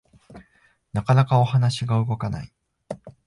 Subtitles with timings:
[0.93, 2.51] なかなかお話が動かない